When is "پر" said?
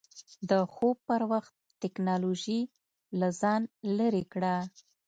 1.07-1.21